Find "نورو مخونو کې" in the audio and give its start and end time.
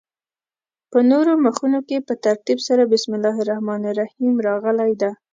1.11-1.97